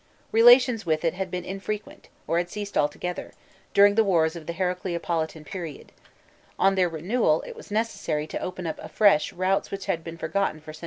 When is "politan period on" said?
4.97-6.73